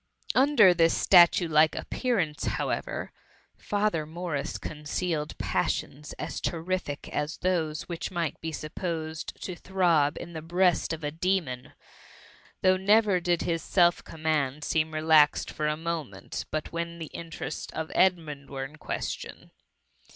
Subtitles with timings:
[0.33, 3.11] Under this statue^like appearance, however,
[3.55, 10.33] Father Morris concealed passions as terrific as those which might be supposed to throb in
[10.33, 11.73] the breast of a demon:
[12.63, 17.71] though never did his self command seem relaxed for a moment, but when the interests
[17.71, 19.51] of Edmund were in ques tion.